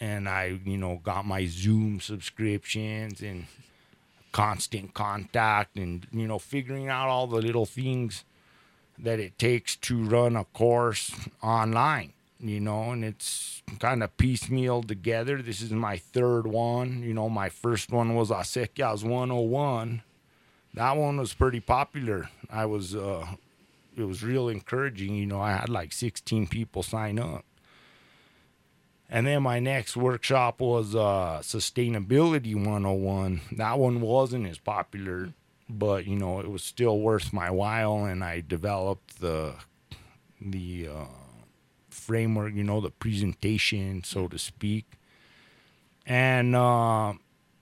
[0.00, 3.46] and I, you know, got my Zoom subscriptions and
[4.32, 8.24] constant contact and, you know, figuring out all the little things
[8.98, 11.10] that it takes to run a course
[11.42, 15.42] online, you know, and it's kind of piecemeal together.
[15.42, 17.02] This is my third one.
[17.02, 20.02] You know, my first one was Acequias 101.
[20.74, 22.30] That one was pretty popular.
[22.50, 23.26] I was, uh,
[23.96, 25.14] it was real encouraging.
[25.14, 27.44] You know, I had like 16 people sign up.
[29.10, 33.40] And then my next workshop was uh, Sustainability 101.
[33.52, 35.32] That one wasn't as popular,
[35.68, 39.54] but you know it was still worth my while, and I developed the
[40.42, 41.04] the uh,
[41.98, 44.86] framework, you know, the presentation, so to speak.
[46.06, 47.14] And uh,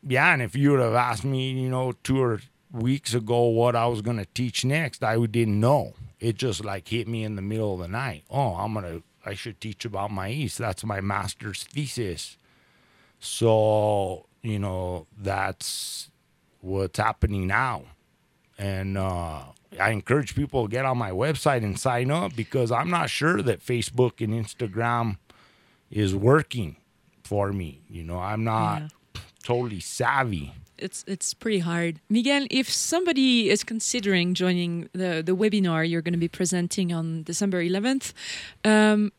[0.02, 2.40] yeah, and if you would have asked me, you know, two or
[2.72, 5.94] weeks ago what I was gonna teach next, I didn't know.
[6.20, 8.24] It just like hit me in the middle of the night.
[8.30, 10.56] Oh, I'm gonna I should teach about maize.
[10.56, 12.38] That's my master's thesis.
[13.18, 16.10] So, you know, that's
[16.60, 17.82] what's happening now.
[18.56, 19.42] And uh,
[19.78, 23.42] I encourage people to get on my website and sign up because I'm not sure
[23.42, 25.18] that Facebook and Instagram
[25.90, 26.76] is working
[27.24, 27.82] for me.
[27.88, 28.82] You know, I'm not
[29.14, 29.20] yeah.
[29.42, 32.00] totally savvy it's it's pretty hard.
[32.08, 37.22] Miguel, if somebody is considering joining the the webinar you're going to be presenting on
[37.22, 38.12] December 11th,
[38.64, 39.12] um,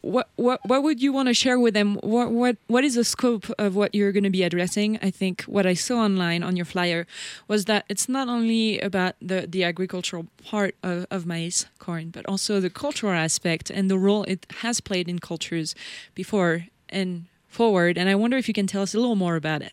[0.00, 1.96] what what what would you want to share with them?
[1.96, 4.98] What what what is the scope of what you're going to be addressing?
[5.02, 7.06] I think what I saw online on your flyer
[7.46, 12.26] was that it's not only about the the agricultural part of, of maize corn, but
[12.26, 15.74] also the cultural aspect and the role it has played in cultures
[16.14, 17.96] before and forward.
[17.98, 19.72] And I wonder if you can tell us a little more about it.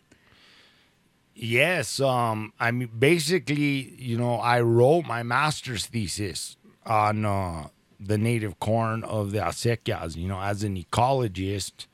[1.38, 7.68] Yes, um, I mean, basically, you know, I wrote my master's thesis on uh,
[8.08, 10.16] the native corn of the acequias.
[10.16, 11.88] You know, as an ecologist,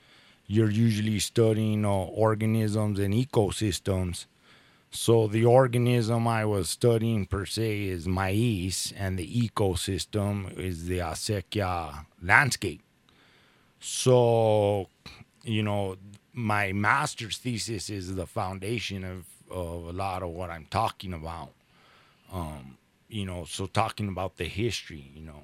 [0.47, 4.25] you're usually studying uh, organisms and ecosystems.
[4.93, 10.97] So the organism I was studying per se is maize, and the ecosystem is the
[10.97, 12.81] acequia landscape.
[13.79, 14.89] So,
[15.43, 15.95] you know,
[16.33, 21.53] my master's thesis is the foundation of, of a lot of what I'm talking about.
[22.31, 25.43] Um, you know, so talking about the history, you know,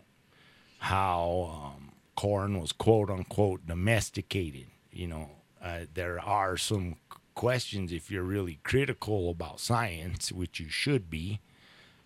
[0.80, 4.68] how um, corn was quote unquote domesticated.
[4.92, 5.30] You know,
[5.63, 6.96] uh, there are some
[7.36, 11.40] questions if you're really critical about science, which you should be,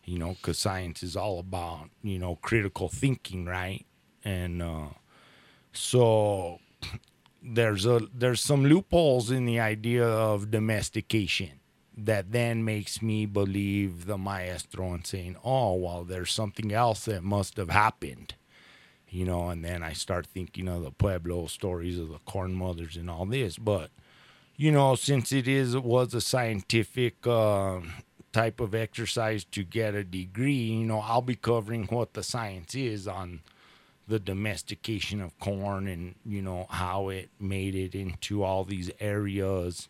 [0.04, 3.86] you know, because science is all about, you know, critical thinking, right?
[4.24, 4.88] And uh,
[5.74, 6.60] so
[7.42, 11.60] there's a there's some loopholes in the idea of domestication
[11.98, 17.24] that then makes me believe the maestro and saying, oh, well, there's something else that
[17.24, 18.34] must have happened,
[19.12, 19.50] you know.
[19.50, 23.26] And then I start thinking of the Pueblo stories of the corn mothers and all
[23.26, 23.58] this.
[23.58, 23.91] But,
[24.58, 27.82] you know, since it is it was a scientific uh,
[28.32, 32.74] type of exercise to get a degree, you know, I'll be covering what the science
[32.74, 33.41] is on
[34.12, 39.88] the domestication of corn and you know how it made it into all these areas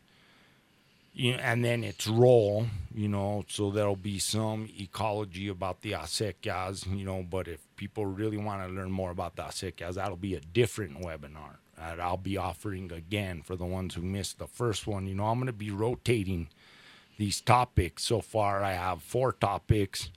[1.13, 5.93] you know, and then its role you know so there'll be some ecology about the
[5.93, 10.15] acequias you know but if people really want to learn more about the acequias that'll
[10.15, 14.45] be a different webinar that i'll be offering again for the ones who missed the
[14.45, 16.47] first one you know i'm going to be rotating
[17.17, 20.11] these topics so far i have four topics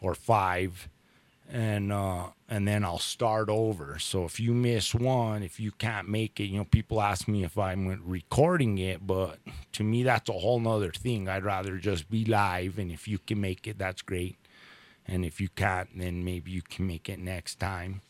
[0.00, 0.88] or five
[1.52, 3.98] and uh, and then I'll start over.
[3.98, 7.44] So if you miss one, if you can't make it, you know, people ask me
[7.44, 9.38] if I'm recording it, but
[9.72, 11.28] to me that's a whole nother thing.
[11.28, 14.36] I'd rather just be live, and if you can make it, that's great.
[15.06, 18.00] And if you can't, then maybe you can make it next time.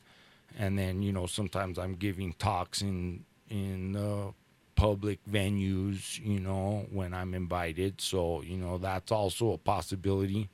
[0.58, 4.32] And then you know, sometimes I'm giving talks in in uh,
[4.74, 8.00] public venues, you know, when I'm invited.
[8.00, 10.48] So you know, that's also a possibility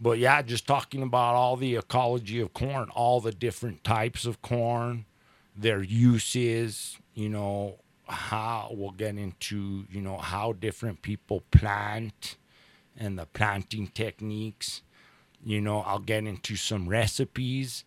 [0.00, 4.42] but yeah, just talking about all the ecology of corn, all the different types of
[4.42, 5.06] corn,
[5.56, 12.36] their uses, you know, how we'll get into, you know, how different people plant
[12.98, 14.82] and the planting techniques.
[15.44, 17.84] You know, I'll get into some recipes,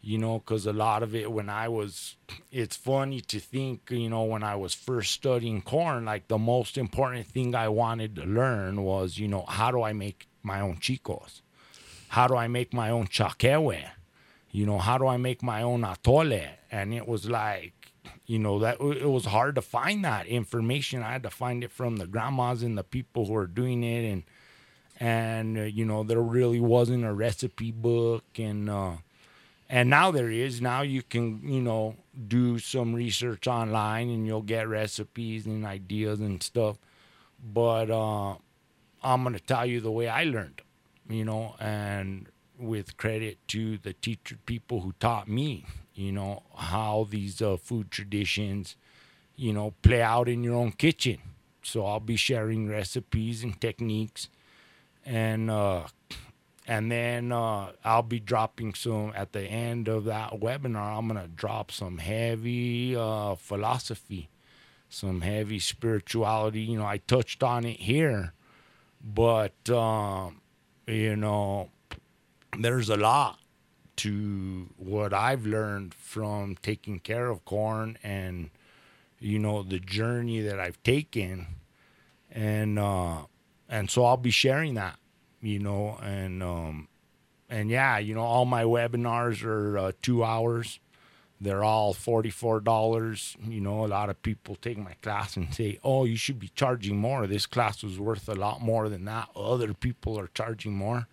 [0.00, 2.16] you know, because a lot of it when I was,
[2.50, 6.78] it's funny to think, you know, when I was first studying corn, like the most
[6.78, 10.76] important thing I wanted to learn was, you know, how do I make my own
[10.76, 11.42] chicos?
[12.14, 13.90] how do I make my own chaquegüe?
[14.52, 16.48] You know, how do I make my own atole?
[16.70, 17.72] And it was like,
[18.24, 21.02] you know, that it was hard to find that information.
[21.02, 24.04] I had to find it from the grandmas and the people who are doing it
[24.08, 24.22] and
[25.00, 28.24] and uh, you know there really wasn't a recipe book.
[28.38, 28.92] And uh,
[29.68, 30.60] and now there is.
[30.60, 31.96] Now you can you know
[32.28, 36.78] do some research online and you'll get recipes and ideas and stuff.
[37.42, 38.36] But uh,
[39.04, 40.62] i'm going to tell you the way i learned
[41.08, 42.26] you know and
[42.58, 47.90] with credit to the teacher people who taught me you know how these uh, food
[47.90, 48.76] traditions
[49.36, 51.18] you know play out in your own kitchen.
[51.62, 54.28] So i'll be sharing recipes and techniques
[55.04, 55.84] and uh,
[56.66, 60.96] and then uh, I'll be dropping some at the end of that webinar.
[60.98, 64.28] I'm gonna drop some heavy uh, philosophy,
[64.88, 66.62] some heavy spirituality.
[66.62, 68.32] You know, I touched on it here,
[69.02, 70.40] but um,
[70.86, 71.70] you know,
[72.58, 73.38] there's a lot
[73.96, 78.50] to what I've learned from taking care of corn and
[79.20, 81.46] you know the journey that I've taken,
[82.30, 83.22] and uh,
[83.68, 84.98] and so I'll be sharing that
[85.44, 86.88] you know, and um,
[87.50, 90.80] and yeah, you know, all my webinars are uh, two hours.
[91.40, 93.36] They're all forty-four dollars.
[93.46, 96.48] You know, a lot of people take my class and say, "Oh, you should be
[96.48, 97.26] charging more.
[97.26, 99.28] This class was worth a lot more than that.
[99.36, 101.06] Other people are charging more."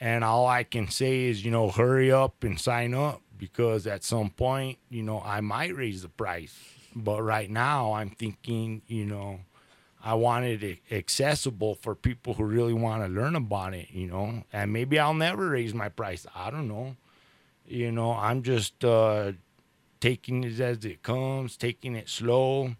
[0.00, 4.04] And all I can say is, you know, hurry up and sign up because at
[4.04, 6.56] some point, you know, I might raise the price.
[6.94, 9.40] But right now, I'm thinking, you know,
[10.08, 14.42] I wanted it accessible for people who really want to learn about it, you know.
[14.54, 16.26] And maybe I'll never raise my price.
[16.34, 16.96] I don't know.
[17.66, 19.32] You know, I'm just uh,
[20.00, 22.74] taking it as it comes, taking it slow.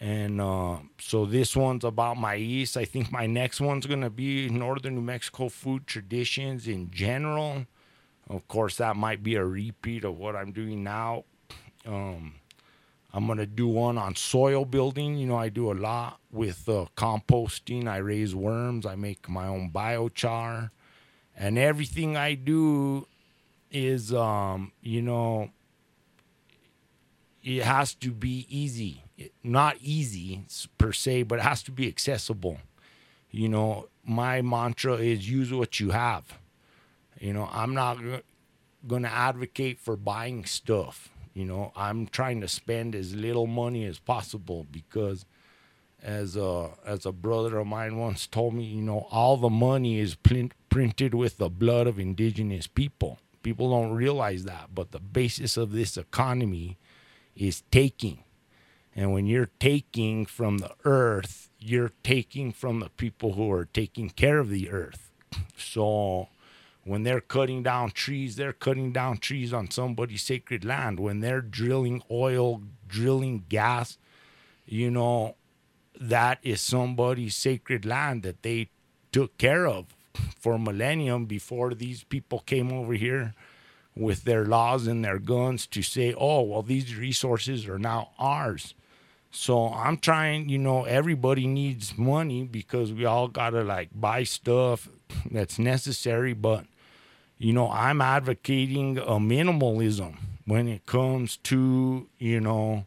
[0.00, 2.76] And uh, so this one's about maize.
[2.76, 7.64] I think my next one's going to be Northern New Mexico food traditions in general.
[8.28, 11.24] Of course, that might be a repeat of what I'm doing now.
[11.86, 12.34] Um,
[13.12, 15.16] I'm going to do one on soil building.
[15.16, 17.88] You know, I do a lot with uh, composting.
[17.88, 18.86] I raise worms.
[18.86, 20.70] I make my own biochar.
[21.36, 23.06] And everything I do
[23.70, 25.50] is, um, you know,
[27.42, 29.02] it has to be easy.
[29.42, 30.44] Not easy
[30.78, 32.58] per se, but it has to be accessible.
[33.30, 36.38] You know, my mantra is use what you have.
[37.18, 37.98] You know, I'm not
[38.86, 43.84] going to advocate for buying stuff you know, I'm trying to spend as little money
[43.84, 45.24] as possible because
[46.02, 49.98] as a as a brother of mine once told me, you know, all the money
[49.98, 53.18] is print, printed with the blood of indigenous people.
[53.42, 56.78] People don't realize that, but the basis of this economy
[57.34, 58.24] is taking.
[58.94, 64.10] And when you're taking from the earth, you're taking from the people who are taking
[64.10, 65.10] care of the earth.
[65.56, 66.28] So
[66.84, 70.98] when they're cutting down trees, they're cutting down trees on somebody's sacred land.
[70.98, 73.98] When they're drilling oil, drilling gas,
[74.66, 75.36] you know,
[76.00, 78.70] that is somebody's sacred land that they
[79.12, 79.86] took care of
[80.38, 83.34] for millennium before these people came over here
[83.94, 88.74] with their laws and their guns to say, oh, well, these resources are now ours.
[89.30, 94.24] So I'm trying, you know, everybody needs money because we all got to like buy
[94.24, 94.88] stuff
[95.30, 96.32] that's necessary.
[96.32, 96.66] But,
[97.38, 102.86] you know, I'm advocating a minimalism when it comes to, you know,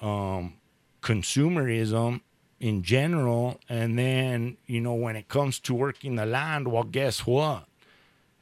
[0.00, 0.54] um,
[1.02, 2.20] consumerism
[2.60, 3.60] in general.
[3.68, 7.64] And then, you know, when it comes to working the land, well, guess what?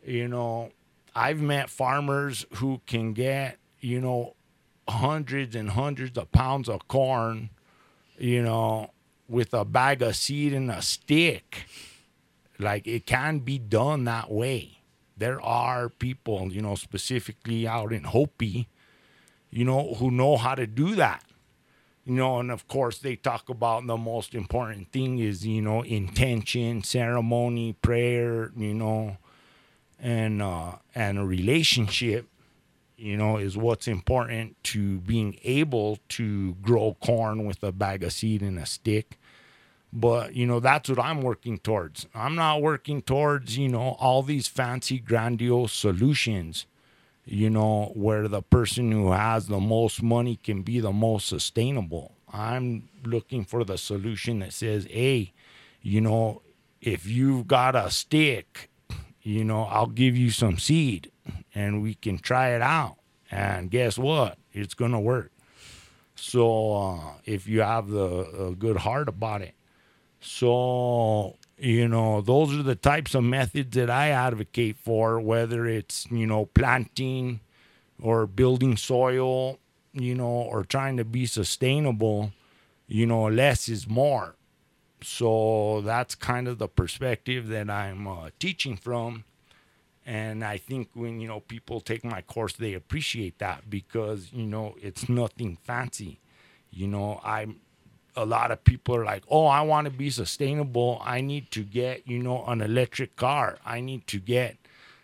[0.05, 0.71] You know,
[1.15, 4.35] I've met farmers who can get, you know,
[4.89, 7.51] hundreds and hundreds of pounds of corn,
[8.19, 8.91] you know,
[9.29, 11.67] with a bag of seed and a stick.
[12.59, 14.81] Like it can be done that way.
[15.17, 18.69] There are people, you know, specifically out in Hopi,
[19.51, 21.25] you know, who know how to do that.
[22.05, 25.83] You know, and of course they talk about the most important thing is, you know,
[25.83, 29.17] intention, ceremony, prayer, you know,
[29.99, 32.29] and uh and a relationship
[32.97, 38.13] you know, is what's important to being able to grow corn with a bag of
[38.13, 39.19] seed and a stick.
[39.99, 42.07] But, you know, that's what I'm working towards.
[42.15, 46.67] I'm not working towards, you know, all these fancy, grandiose solutions,
[47.25, 52.13] you know, where the person who has the most money can be the most sustainable.
[52.31, 55.33] I'm looking for the solution that says, hey,
[55.81, 56.43] you know,
[56.83, 58.69] if you've got a stick,
[59.23, 61.11] you know, I'll give you some seed
[61.55, 62.97] and we can try it out.
[63.31, 64.37] And guess what?
[64.53, 65.33] It's going to work.
[66.17, 69.55] So uh, if you have the good heart about it.
[70.27, 76.07] So, you know, those are the types of methods that I advocate for, whether it's,
[76.11, 77.41] you know, planting
[78.01, 79.59] or building soil,
[79.93, 82.33] you know, or trying to be sustainable,
[82.89, 84.37] you know, less is more.
[85.03, 89.25] so that's kind of the perspective that I'm uh, teaching from.
[90.07, 94.47] And I think when, you know, people take my course, they appreciate that because, you
[94.47, 96.21] know, it's nothing fancy.
[96.71, 97.61] You know, I'm
[98.17, 101.01] a lot of people are like, oh, I want to be sustainable.
[101.05, 103.59] I need to get, you know, an electric car.
[103.65, 104.57] I need to get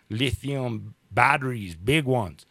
[0.09, 2.45] lithium batteries, big ones.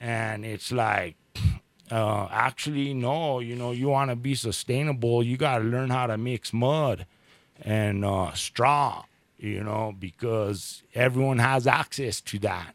[0.00, 1.16] And it's like,
[1.90, 6.06] uh, actually, no, you know, you want to be sustainable, you got to learn how
[6.06, 7.06] to mix mud
[7.62, 9.04] and uh, straw,
[9.38, 12.74] you know, because everyone has access to that.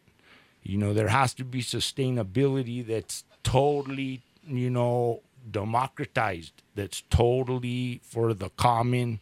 [0.63, 8.33] You know, there has to be sustainability that's totally, you know, democratized, that's totally for
[8.33, 9.19] the common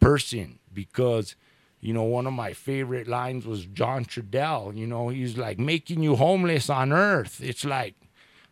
[0.00, 1.36] person because
[1.80, 4.76] you know, one of my favorite lines was John Trudell.
[4.76, 7.40] You know, he's like making you homeless on earth.
[7.40, 7.94] It's like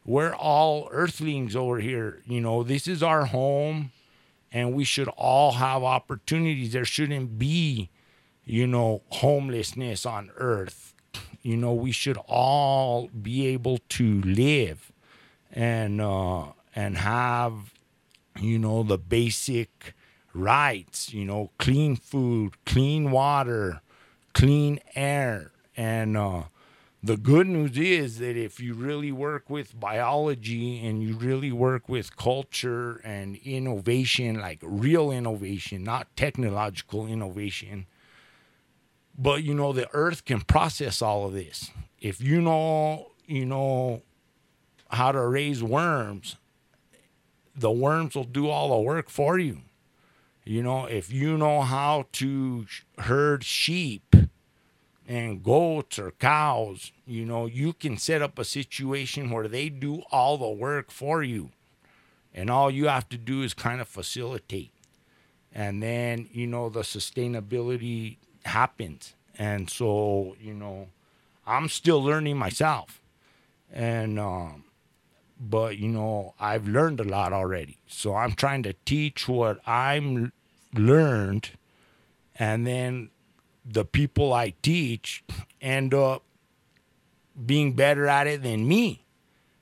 [0.05, 2.23] we're all earthlings over here.
[2.27, 3.91] You know, this is our home
[4.53, 6.73] and we should all have opportunities.
[6.73, 7.91] There shouldn't be,
[8.45, 10.95] you know, homelessness on earth.
[11.43, 14.93] You know, we should all be able to live
[15.53, 17.73] and uh and have
[18.41, 19.95] you know the basic
[20.35, 23.81] rights, you know, clean food, clean water,
[24.33, 25.53] clean air.
[25.77, 26.45] And uh,
[27.03, 31.89] the good news is that if you really work with biology and you really work
[31.89, 37.87] with culture and innovation, like real innovation, not technological innovation,
[39.17, 41.71] but you know, the earth can process all of this.
[42.01, 44.03] If you know, you know,
[44.91, 46.37] how to raise worms,
[47.57, 49.63] the worms will do all the work for you.
[50.45, 52.67] You know, if you know how to
[52.99, 54.15] herd sheep
[55.09, 60.03] and goats or cows, you know, you can set up a situation where they do
[60.11, 61.51] all the work for you.
[62.35, 64.73] And all you have to do is kind of facilitate.
[65.55, 69.15] And then, you know, the sustainability happens.
[69.39, 70.89] And so, you know,
[71.47, 73.01] I'm still learning myself.
[73.73, 74.65] And um,
[75.39, 77.79] but you know I've learned a lot already.
[77.87, 80.33] So I'm trying to teach what I'm
[80.75, 81.51] learned,
[82.37, 83.11] and then
[83.65, 85.25] the people I teach
[85.61, 86.23] end up
[87.47, 89.01] being better at it than me.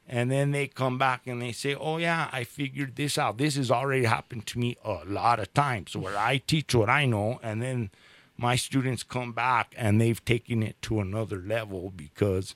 [0.08, 3.38] And then they come back and they say, "Oh yeah, I figured this out.
[3.38, 7.06] This has already happened to me a lot of times where I teach what I
[7.06, 7.90] know, and then
[8.36, 12.54] my students come back and they've taken it to another level because."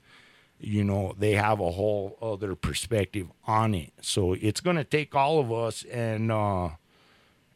[0.59, 3.93] You know they have a whole other perspective on it.
[4.01, 6.71] So it's going to take all of us and uh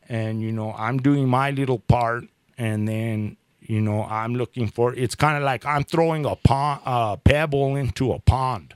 [0.08, 2.24] and you know i'm doing my little part
[2.58, 6.80] and then you know i'm looking for it's kind of like i'm throwing a pond
[6.84, 8.74] a pebble into a pond.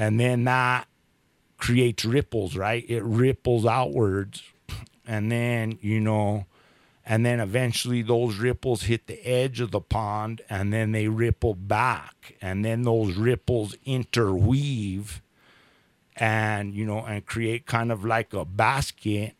[0.00, 0.86] And then that
[1.56, 2.84] creates ripples right?
[2.88, 4.42] It ripples outwards.
[5.06, 6.46] And then you know
[7.08, 11.54] and then eventually those ripples hit the edge of the pond and then they ripple
[11.54, 15.22] back and then those ripples interweave
[16.16, 19.34] and you know and create kind of like a basket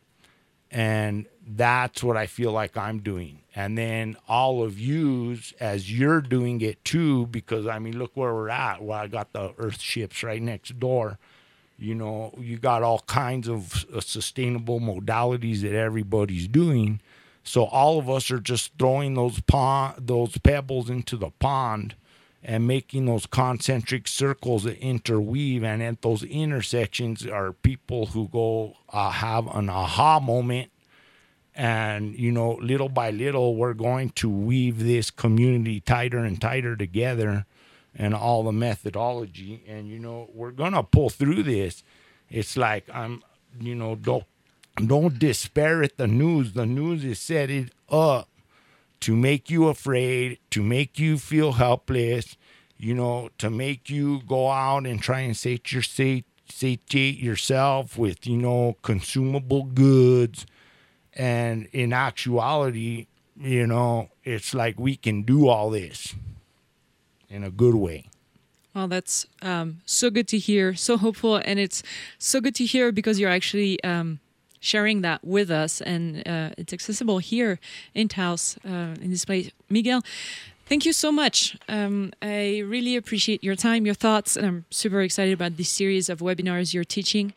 [0.71, 3.41] and that's what I feel like I'm doing.
[3.55, 8.35] And then all of yous, as you're doing it too, because I mean, look where
[8.35, 8.83] we're at.
[8.83, 11.19] Well, I got the Earthships right next door.
[11.79, 17.01] You know, you got all kinds of uh, sustainable modalities that everybody's doing.
[17.49, 21.95] So all of us are just throwing those pond, those pebbles into the pond
[22.43, 25.65] and making those concentric circles that interweave.
[25.65, 30.71] And at those intersections are people who go uh, have an aha moment.
[31.55, 36.77] And, you know, little by little, we're going to weave this community tighter and tighter
[36.77, 37.47] together
[37.97, 39.65] and all the methodology.
[39.67, 41.83] And, you know, we're going to pull through this.
[42.29, 43.23] It's like I'm,
[43.59, 43.97] you know,
[44.87, 46.53] don't disparage the news.
[46.53, 48.29] The news is set it up
[49.01, 52.37] to make you afraid, to make you feel helpless,
[52.77, 58.27] you know, to make you go out and try and satiate, your, satiate yourself with,
[58.27, 60.47] you know, consumable goods.
[61.15, 63.07] And in actuality,
[63.41, 66.15] you know, it's like we can do all this
[67.29, 68.09] in a good way.
[68.75, 71.83] Well, that's um, so good to hear, so hopeful, and it's
[72.19, 74.21] so good to hear because you're actually um,
[74.61, 77.59] sharing that with us, and uh, it's accessible here
[77.95, 79.51] in Taos uh, in this place.
[79.69, 80.03] Miguel,
[80.67, 81.57] thank you so much.
[81.69, 86.09] Um, I really appreciate your time, your thoughts, and I'm super excited about this series
[86.09, 87.35] of webinars you're teaching.